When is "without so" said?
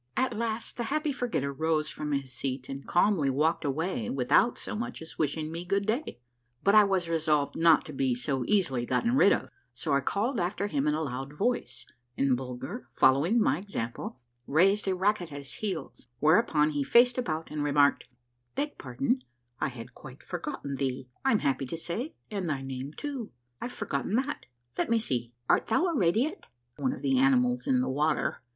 4.09-4.75